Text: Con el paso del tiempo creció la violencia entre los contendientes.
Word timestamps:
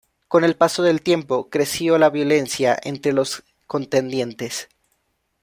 Con 0.27 0.43
el 0.43 0.55
paso 0.55 0.81
del 0.81 1.03
tiempo 1.03 1.51
creció 1.51 1.99
la 1.99 2.09
violencia 2.09 2.75
entre 2.81 3.13
los 3.13 3.43
contendientes. 3.67 4.67